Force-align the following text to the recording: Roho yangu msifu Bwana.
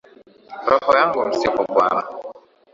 Roho 0.67 0.91
yangu 0.97 1.25
msifu 1.29 1.63
Bwana. 1.73 2.03